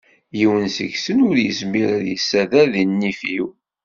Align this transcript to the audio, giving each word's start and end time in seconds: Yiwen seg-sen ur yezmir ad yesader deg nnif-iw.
Yiwen 0.37 0.65
seg-sen 0.75 1.19
ur 1.27 1.35
yezmir 1.45 1.87
ad 1.97 2.05
yesader 2.09 2.67
deg 2.75 2.85
nnif-iw. 2.89 3.45